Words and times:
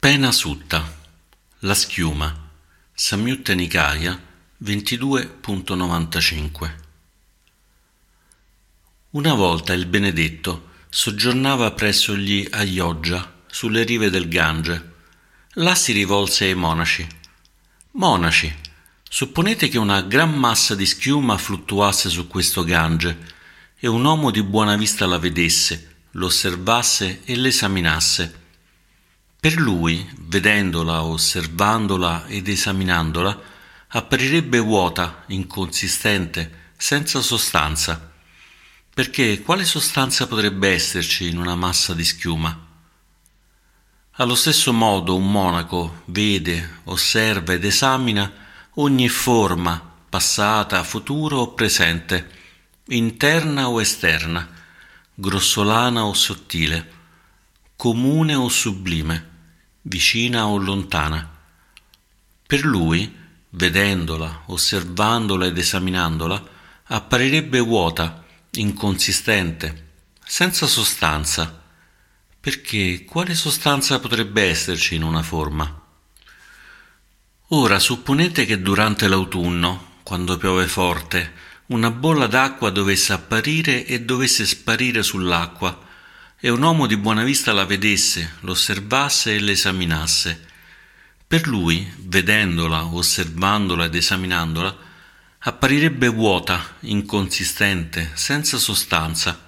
Pena 0.00 0.32
Sutta, 0.32 0.96
la 1.58 1.74
schiuma, 1.74 2.34
Samyutta 2.94 3.52
Nikaya 3.52 4.18
22.95 4.64 6.70
Una 9.10 9.34
volta 9.34 9.74
il 9.74 9.84
benedetto 9.84 10.68
soggiornava 10.88 11.72
presso 11.72 12.16
gli 12.16 12.48
Ayodhya 12.50 13.42
sulle 13.46 13.82
rive 13.82 14.08
del 14.08 14.28
Gange. 14.28 14.92
Là 15.56 15.74
si 15.74 15.92
rivolse 15.92 16.46
ai 16.46 16.54
monaci. 16.54 17.06
Monaci, 17.90 18.50
supponete 19.06 19.68
che 19.68 19.76
una 19.76 20.00
gran 20.00 20.32
massa 20.32 20.74
di 20.74 20.86
schiuma 20.86 21.36
fluttuasse 21.36 22.08
su 22.08 22.26
questo 22.26 22.64
Gange 22.64 23.18
e 23.78 23.86
un 23.86 24.02
uomo 24.02 24.30
di 24.30 24.42
buona 24.42 24.76
vista 24.76 25.04
la 25.04 25.18
vedesse, 25.18 25.96
l'osservasse 26.12 27.20
e 27.22 27.36
l'esaminasse 27.36 28.40
per 29.40 29.54
lui, 29.54 30.06
vedendola, 30.18 31.02
osservandola 31.02 32.26
ed 32.26 32.46
esaminandola, 32.46 33.40
apparirebbe 33.88 34.58
vuota, 34.58 35.24
inconsistente, 35.28 36.72
senza 36.76 37.22
sostanza. 37.22 38.12
Perché 38.92 39.40
quale 39.40 39.64
sostanza 39.64 40.26
potrebbe 40.26 40.68
esserci 40.68 41.28
in 41.28 41.38
una 41.38 41.54
massa 41.54 41.94
di 41.94 42.04
schiuma? 42.04 42.66
Allo 44.16 44.34
stesso 44.34 44.74
modo 44.74 45.16
un 45.16 45.30
monaco 45.30 46.02
vede, 46.06 46.80
osserva 46.84 47.54
ed 47.54 47.64
esamina 47.64 48.30
ogni 48.74 49.08
forma, 49.08 49.82
passata, 50.06 50.84
futuro 50.84 51.38
o 51.38 51.54
presente, 51.54 52.30
interna 52.88 53.70
o 53.70 53.80
esterna, 53.80 54.46
grossolana 55.14 56.04
o 56.04 56.12
sottile, 56.12 56.98
comune 57.74 58.34
o 58.34 58.46
sublime 58.50 59.28
vicina 59.82 60.46
o 60.46 60.58
lontana. 60.58 61.38
Per 62.46 62.64
lui, 62.64 63.16
vedendola, 63.50 64.42
osservandola 64.46 65.46
ed 65.46 65.56
esaminandola, 65.56 66.42
apparirebbe 66.84 67.60
vuota, 67.60 68.24
inconsistente, 68.52 69.88
senza 70.24 70.66
sostanza, 70.66 71.62
perché 72.40 73.04
quale 73.04 73.34
sostanza 73.34 73.98
potrebbe 74.00 74.42
esserci 74.42 74.94
in 74.94 75.02
una 75.02 75.22
forma? 75.22 75.78
Ora 77.48 77.78
supponete 77.78 78.44
che 78.44 78.60
durante 78.60 79.08
l'autunno, 79.08 79.98
quando 80.02 80.36
piove 80.36 80.66
forte, 80.66 81.32
una 81.66 81.90
bolla 81.90 82.26
d'acqua 82.26 82.70
dovesse 82.70 83.12
apparire 83.12 83.84
e 83.86 84.02
dovesse 84.02 84.46
sparire 84.46 85.02
sull'acqua, 85.02 85.88
e 86.42 86.48
un 86.48 86.62
uomo 86.62 86.86
di 86.86 86.96
buona 86.96 87.22
vista 87.22 87.52
la 87.52 87.66
vedesse, 87.66 88.36
l'osservasse 88.40 89.34
e 89.34 89.40
l'esaminasse. 89.40 90.48
Per 91.26 91.46
lui, 91.46 91.86
vedendola, 91.98 92.86
osservandola 92.86 93.84
ed 93.84 93.94
esaminandola, 93.94 94.74
apparirebbe 95.40 96.08
vuota, 96.08 96.76
inconsistente, 96.80 98.12
senza 98.14 98.56
sostanza, 98.56 99.38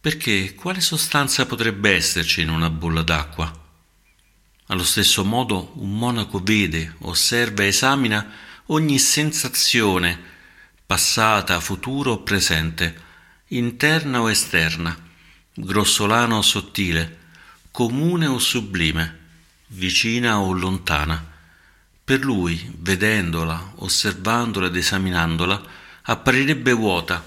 perché 0.00 0.54
quale 0.54 0.80
sostanza 0.80 1.46
potrebbe 1.46 1.94
esserci 1.96 2.42
in 2.42 2.48
una 2.48 2.70
bolla 2.70 3.02
d'acqua? 3.02 3.52
Allo 4.66 4.84
stesso 4.84 5.24
modo 5.24 5.72
un 5.74 5.98
monaco 5.98 6.40
vede, 6.40 6.94
osserva 7.00 7.64
e 7.64 7.66
esamina 7.66 8.32
ogni 8.66 9.00
sensazione, 9.00 10.16
passata, 10.86 11.58
futuro 11.58 12.12
o 12.12 12.22
presente, 12.22 13.08
interna 13.48 14.20
o 14.20 14.30
esterna, 14.30 15.08
grossolana 15.60 16.36
o 16.36 16.42
sottile, 16.42 17.18
comune 17.70 18.26
o 18.26 18.38
sublime, 18.38 19.18
vicina 19.68 20.40
o 20.40 20.52
lontana. 20.52 21.28
Per 22.02 22.24
lui, 22.24 22.72
vedendola, 22.78 23.74
osservandola 23.76 24.66
ed 24.66 24.76
esaminandola, 24.76 25.62
apparirebbe 26.02 26.72
vuota, 26.72 27.24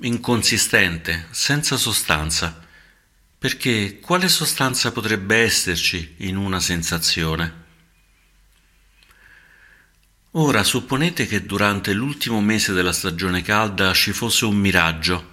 inconsistente, 0.00 1.28
senza 1.30 1.76
sostanza, 1.76 2.62
perché 3.38 4.00
quale 4.00 4.28
sostanza 4.28 4.90
potrebbe 4.90 5.36
esserci 5.36 6.14
in 6.18 6.36
una 6.36 6.60
sensazione? 6.60 7.62
Ora 10.32 10.64
supponete 10.64 11.26
che 11.26 11.46
durante 11.46 11.92
l'ultimo 11.92 12.40
mese 12.40 12.72
della 12.72 12.92
stagione 12.92 13.42
calda 13.42 13.92
ci 13.92 14.12
fosse 14.12 14.46
un 14.46 14.56
miraggio 14.56 15.32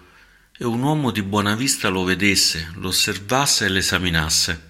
e 0.61 0.65
un 0.65 0.83
uomo 0.83 1.09
di 1.09 1.23
buona 1.23 1.55
vista 1.55 1.89
lo 1.89 2.03
vedesse, 2.03 2.69
lo 2.75 2.89
osservasse 2.89 3.65
e 3.65 3.69
l'esaminasse. 3.69 4.69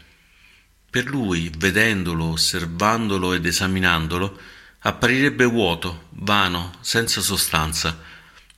Per 0.89 1.03
lui, 1.03 1.51
vedendolo, 1.57 2.27
osservandolo 2.27 3.33
ed 3.33 3.45
esaminandolo, 3.45 4.39
apparirebbe 4.79 5.43
vuoto, 5.43 6.07
vano, 6.11 6.71
senza 6.79 7.19
sostanza, 7.19 8.01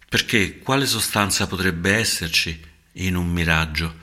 perché 0.08 0.60
quale 0.60 0.86
sostanza 0.86 1.48
potrebbe 1.48 1.96
esserci 1.96 2.64
in 2.98 3.16
un 3.16 3.32
miraggio? 3.32 3.96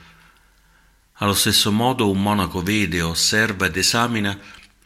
Allo 1.19 1.33
stesso 1.33 1.71
modo 1.71 2.11
un 2.11 2.21
monaco 2.21 2.61
vede, 2.61 3.01
osserva 3.01 3.67
ed 3.67 3.77
esamina 3.77 4.37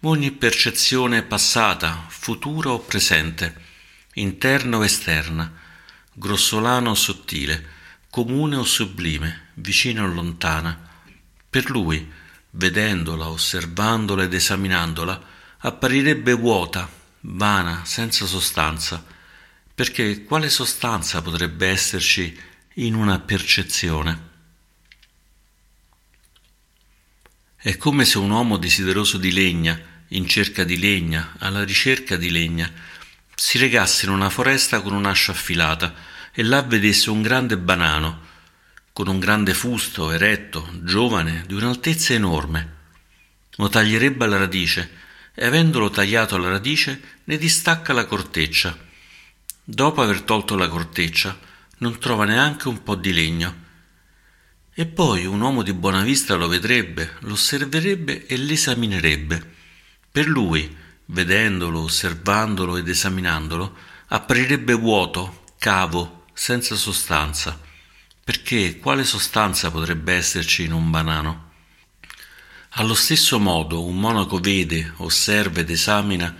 ogni 0.01 0.29
percezione 0.29 1.23
passata, 1.23 2.05
futura 2.09 2.69
o 2.69 2.79
presente, 2.79 3.55
interna 4.13 4.77
o 4.77 4.85
esterna, 4.85 5.51
grossolana 6.13 6.91
o 6.91 6.93
sottile, 6.93 7.73
comune 8.15 8.55
o 8.55 8.63
sublime, 8.63 9.49
vicina 9.55 10.03
o 10.03 10.07
lontana. 10.07 10.79
Per 11.49 11.69
lui, 11.69 12.09
vedendola, 12.51 13.27
osservandola 13.27 14.23
ed 14.23 14.33
esaminandola, 14.33 15.21
apparirebbe 15.57 16.31
vuota, 16.31 16.89
vana, 17.19 17.83
senza 17.83 18.25
sostanza, 18.25 19.03
perché 19.75 20.23
quale 20.23 20.49
sostanza 20.49 21.21
potrebbe 21.21 21.67
esserci 21.67 22.39
in 22.75 22.95
una 22.95 23.19
percezione? 23.19 24.29
È 27.57 27.75
come 27.75 28.05
se 28.05 28.17
un 28.17 28.29
uomo 28.29 28.55
desideroso 28.55 29.17
di 29.17 29.33
legna, 29.33 29.77
in 30.09 30.25
cerca 30.25 30.63
di 30.63 30.79
legna, 30.79 31.35
alla 31.39 31.65
ricerca 31.65 32.15
di 32.15 32.31
legna, 32.31 32.71
si 33.35 33.57
recasse 33.57 34.05
in 34.05 34.13
una 34.13 34.29
foresta 34.29 34.79
con 34.79 34.93
un'ascia 34.93 35.33
affilata, 35.33 36.13
e 36.37 36.43
là 36.43 36.61
vedesse 36.61 37.09
un 37.09 37.21
grande 37.21 37.57
banano, 37.57 38.19
con 38.91 39.07
un 39.07 39.19
grande 39.19 39.53
fusto, 39.53 40.11
eretto, 40.11 40.69
giovane, 40.83 41.45
di 41.47 41.53
un'altezza 41.53 42.13
enorme. 42.13 42.73
Lo 43.55 43.69
taglierebbe 43.69 44.25
alla 44.25 44.37
radice 44.37 44.91
e 45.33 45.45
avendolo 45.45 45.89
tagliato 45.89 46.35
alla 46.35 46.49
radice 46.49 47.01
ne 47.23 47.37
distacca 47.37 47.93
la 47.93 48.05
corteccia. 48.05 48.77
Dopo 49.63 50.01
aver 50.01 50.21
tolto 50.21 50.57
la 50.57 50.67
corteccia 50.67 51.39
non 51.77 51.97
trova 51.99 52.25
neanche 52.25 52.67
un 52.67 52.83
po' 52.83 52.95
di 52.95 53.13
legno. 53.13 53.63
E 54.73 54.85
poi 54.85 55.25
un 55.25 55.39
uomo 55.39 55.63
di 55.63 55.71
buona 55.71 56.03
vista 56.03 56.35
lo 56.35 56.49
vedrebbe, 56.49 57.13
lo 57.19 57.33
osserverebbe 57.33 58.25
e 58.25 58.35
l'esaminerebbe. 58.35 59.53
Per 60.11 60.27
lui, 60.27 60.75
vedendolo, 61.05 61.83
osservandolo 61.83 62.75
ed 62.75 62.89
esaminandolo, 62.89 63.73
apparirebbe 64.07 64.73
vuoto, 64.73 65.43
cavo, 65.57 66.24
senza 66.35 66.75
sostanza, 66.75 67.57
perché 68.23 68.77
quale 68.77 69.05
sostanza 69.05 69.71
potrebbe 69.71 70.13
esserci 70.13 70.63
in 70.63 70.73
un 70.73 70.91
banano? 70.91 71.51
Allo 72.71 72.93
stesso 72.93 73.39
modo 73.39 73.85
un 73.85 73.97
monaco 73.97 74.39
vede, 74.39 74.91
osserva 74.97 75.61
ed 75.61 75.69
esamina 75.69 76.35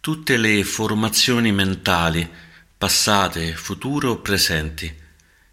tutte 0.00 0.36
le 0.36 0.62
formazioni 0.62 1.50
mentali, 1.50 2.28
passate, 2.76 3.54
future 3.54 4.08
o 4.08 4.18
presenti, 4.18 4.94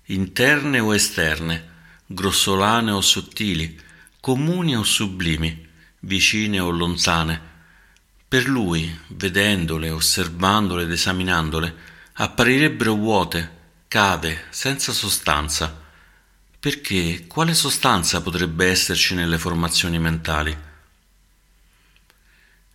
interne 0.07 0.79
o 0.79 0.93
esterne, 0.93 1.69
grossolane 2.05 2.91
o 2.91 2.99
sottili, 2.99 3.79
comuni 4.19 4.75
o 4.75 4.83
sublimi, 4.83 5.65
vicine 6.01 6.59
o 6.59 6.69
lontane. 6.69 7.53
Per 8.27 8.45
lui, 8.47 8.93
vedendole, 9.07 9.89
osservandole 9.89 10.83
ed 10.83 10.91
esaminandole, 10.91 11.75
apparirebbero 12.13 12.93
vuote, 12.93 13.54
cave, 13.95 14.47
senza 14.49 14.91
sostanza. 14.91 15.73
Perché 16.59 17.27
quale 17.27 17.53
sostanza 17.53 18.21
potrebbe 18.21 18.65
esserci 18.65 19.15
nelle 19.15 19.37
formazioni 19.37 19.97
mentali? 19.99 20.53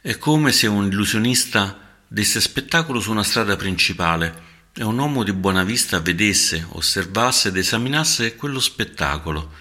È 0.00 0.16
come 0.16 0.50
se 0.50 0.66
un 0.66 0.86
illusionista 0.86 1.78
desse 2.08 2.40
spettacolo 2.40 3.00
su 3.00 3.10
una 3.10 3.22
strada 3.22 3.54
principale 3.56 4.48
e 4.72 4.82
un 4.82 4.96
uomo 4.96 5.22
di 5.22 5.34
buona 5.34 5.62
vista 5.62 6.00
vedesse, 6.00 6.66
osservasse 6.70 7.48
ed 7.48 7.58
esaminasse 7.58 8.34
quello 8.34 8.58
spettacolo. 8.58 9.52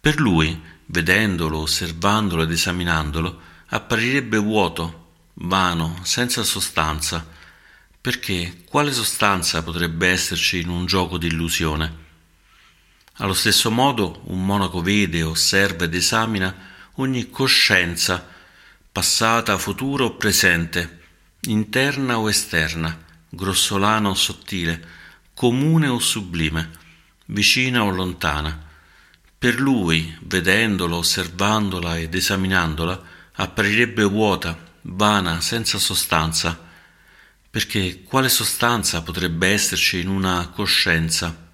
Per 0.00 0.18
lui, 0.18 0.60
vedendolo, 0.86 1.58
osservandolo 1.58 2.42
ed 2.42 2.50
esaminandolo, 2.50 3.40
apparirebbe 3.66 4.38
vuoto, 4.38 5.12
vano, 5.34 6.00
senza 6.02 6.42
sostanza, 6.42 7.24
perché 8.00 8.62
quale 8.64 8.92
sostanza 8.92 9.62
potrebbe 9.62 10.08
esserci 10.08 10.60
in 10.60 10.70
un 10.70 10.86
gioco 10.86 11.18
di 11.18 11.26
illusione? 11.26 12.08
Allo 13.16 13.34
stesso 13.34 13.70
modo 13.70 14.22
un 14.24 14.44
monaco 14.44 14.80
vede, 14.80 15.22
osserva 15.22 15.84
ed 15.84 15.94
esamina 15.94 16.54
ogni 16.94 17.28
coscienza 17.28 18.26
passata, 18.90 19.58
futuro 19.58 20.06
o 20.06 20.16
presente, 20.16 21.00
interna 21.42 22.18
o 22.18 22.28
esterna, 22.30 23.04
grossolana 23.28 24.08
o 24.08 24.14
sottile, 24.14 24.82
comune 25.34 25.86
o 25.88 25.98
sublime, 25.98 26.70
vicina 27.26 27.84
o 27.84 27.90
lontana. 27.90 28.68
Per 29.38 29.60
lui, 29.60 30.16
vedendolo, 30.22 30.96
osservandola 30.96 31.98
ed 31.98 32.14
esaminandola, 32.14 33.02
apparirebbe 33.34 34.04
vuota, 34.04 34.58
vana, 34.82 35.40
senza 35.40 35.78
sostanza, 35.78 36.68
perché 37.50 38.04
quale 38.04 38.28
sostanza 38.28 39.02
potrebbe 39.02 39.48
esserci 39.48 39.98
in 39.98 40.08
una 40.08 40.48
coscienza? 40.50 41.48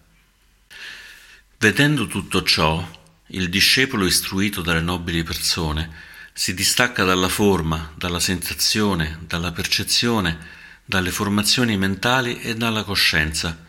Vedendo 1.58 2.06
tutto 2.06 2.42
ciò, 2.42 2.86
il 3.28 3.48
discepolo 3.48 4.04
istruito 4.04 4.60
dalle 4.60 4.82
nobili 4.82 5.22
persone 5.22 6.04
si 6.34 6.52
distacca 6.52 7.02
dalla 7.02 7.30
forma, 7.30 7.94
dalla 7.96 8.20
sensazione, 8.20 9.20
dalla 9.26 9.52
percezione, 9.52 10.38
dalle 10.84 11.10
formazioni 11.10 11.78
mentali 11.78 12.42
e 12.42 12.54
dalla 12.54 12.84
coscienza. 12.84 13.64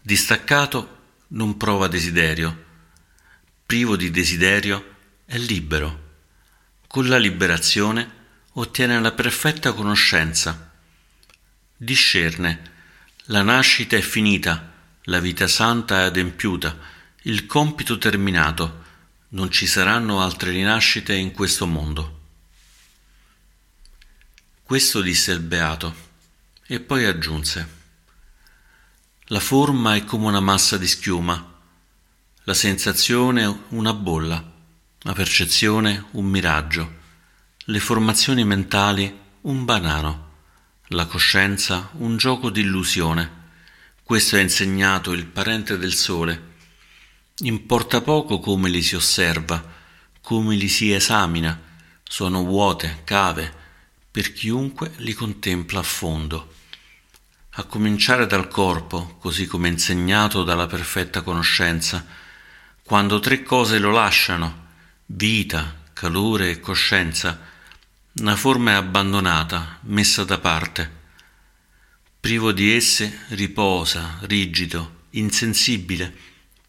Distaccato 0.00 1.00
non 1.28 1.58
prova 1.58 1.86
desiderio, 1.86 2.64
privo 3.66 3.94
di 3.96 4.10
desiderio 4.10 4.94
è 5.26 5.36
libero. 5.36 6.00
Con 6.86 7.08
la 7.08 7.18
liberazione 7.18 8.10
ottiene 8.52 8.98
la 9.00 9.12
perfetta 9.12 9.74
conoscenza 9.74 10.70
discerne. 11.82 12.70
La 13.26 13.42
nascita 13.42 13.96
è 13.96 14.00
finita, 14.00 14.72
la 15.04 15.18
vita 15.18 15.48
santa 15.48 16.00
è 16.00 16.02
adempiuta, 16.04 16.78
il 17.22 17.46
compito 17.46 17.98
terminato, 17.98 18.80
non 19.30 19.50
ci 19.50 19.66
saranno 19.66 20.20
altre 20.20 20.52
rinascite 20.52 21.12
in 21.14 21.32
questo 21.32 21.66
mondo. 21.66 22.20
Questo 24.62 25.00
disse 25.00 25.32
il 25.32 25.40
beato 25.40 26.10
e 26.66 26.78
poi 26.78 27.04
aggiunse 27.04 27.80
La 29.26 29.40
forma 29.40 29.96
è 29.96 30.04
come 30.04 30.26
una 30.26 30.40
massa 30.40 30.78
di 30.78 30.86
schiuma, 30.86 31.60
la 32.44 32.54
sensazione 32.54 33.64
una 33.68 33.92
bolla, 33.92 34.52
la 35.00 35.12
percezione 35.12 36.06
un 36.12 36.26
miraggio, 36.26 37.00
le 37.56 37.80
formazioni 37.80 38.44
mentali 38.44 39.20
un 39.42 39.64
banano 39.64 40.30
la 40.92 41.06
coscienza 41.06 41.90
un 41.94 42.16
gioco 42.16 42.50
di 42.50 42.60
illusione. 42.60 43.40
Questo 44.02 44.36
ha 44.36 44.40
insegnato 44.40 45.12
il 45.12 45.24
parente 45.26 45.78
del 45.78 45.94
sole. 45.94 46.50
Importa 47.38 48.02
poco 48.02 48.38
come 48.38 48.68
li 48.68 48.82
si 48.82 48.94
osserva, 48.94 49.64
come 50.20 50.54
li 50.54 50.68
si 50.68 50.92
esamina, 50.92 51.60
sono 52.02 52.44
vuote, 52.44 53.00
cave, 53.04 53.60
per 54.10 54.32
chiunque 54.32 54.92
li 54.98 55.14
contempla 55.14 55.80
a 55.80 55.84
fondo. 55.84 56.54
A 57.54 57.64
cominciare 57.64 58.26
dal 58.26 58.48
corpo, 58.48 59.16
così 59.18 59.46
come 59.46 59.68
insegnato 59.68 60.44
dalla 60.44 60.66
perfetta 60.66 61.22
conoscenza, 61.22 62.06
quando 62.84 63.18
tre 63.18 63.42
cose 63.42 63.78
lo 63.78 63.90
lasciano, 63.90 64.66
vita, 65.06 65.80
calore 65.92 66.50
e 66.50 66.60
coscienza, 66.60 67.50
una 68.14 68.36
forma 68.36 68.72
è 68.72 68.74
abbandonata, 68.74 69.78
messa 69.84 70.22
da 70.24 70.38
parte. 70.38 71.00
Privo 72.20 72.52
di 72.52 72.70
esse 72.70 73.24
riposa, 73.28 74.18
rigido, 74.22 75.04
insensibile, 75.10 76.14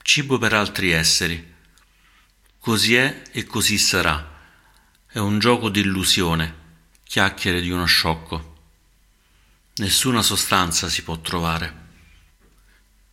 cibo 0.01 0.37
per 0.37 0.53
altri 0.53 0.91
esseri. 0.91 1.51
Così 2.59 2.95
è 2.95 3.23
e 3.31 3.43
così 3.43 3.77
sarà. 3.77 4.31
È 5.05 5.19
un 5.19 5.37
gioco 5.39 5.67
di 5.67 5.81
illusione, 5.81 6.55
chiacchiere 7.03 7.59
di 7.59 7.71
uno 7.71 7.85
sciocco. 7.85 8.55
Nessuna 9.75 10.21
sostanza 10.21 10.87
si 10.87 11.03
può 11.03 11.19
trovare. 11.19 11.81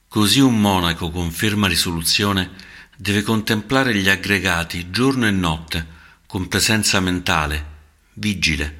Così 0.07 0.39
un 0.39 0.61
monaco 0.61 1.11
con 1.11 1.33
ferma 1.33 1.67
risoluzione 1.67 2.51
deve 2.97 3.23
contemplare 3.23 3.93
gli 3.93 4.09
aggregati 4.09 4.91
giorno 4.91 5.27
e 5.27 5.31
notte, 5.33 5.99
con 6.27 6.47
presenza 6.47 7.01
mentale, 7.01 7.79
vigile, 8.15 8.79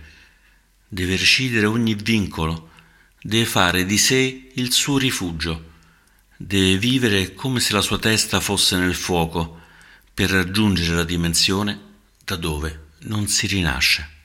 deve 0.89 1.17
recidere 1.17 1.67
ogni 1.67 1.95
vincolo, 1.95 2.71
deve 3.23 3.45
fare 3.45 3.85
di 3.85 3.99
sé 3.99 4.51
il 4.55 4.73
suo 4.73 4.99
rifugio, 4.99 5.69
deve 6.37 6.79
vivere 6.79 7.35
come 7.35 7.61
se 7.61 7.73
la 7.73 7.83
sua 7.83 7.99
testa 7.99 8.41
fosse 8.41 8.77
nel 8.77 8.95
fuoco 8.95 9.61
per 10.13 10.31
raggiungere 10.31 10.97
la 10.97 11.05
dimensione 11.05 11.81
da 12.25 12.37
dove 12.37 12.89
non 13.01 13.27
si 13.29 13.47
rinasce. 13.47 14.19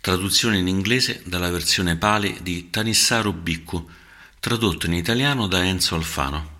Traduzione 0.00 0.58
in 0.58 0.68
inglese 0.68 1.22
dalla 1.24 1.50
versione 1.50 1.96
Pali 1.96 2.38
di 2.40 2.70
Tanissaru 2.70 3.32
Biccu, 3.32 3.90
tradotto 4.38 4.86
in 4.86 4.92
italiano 4.92 5.48
da 5.48 5.64
Enzo 5.64 5.96
Alfano. 5.96 6.55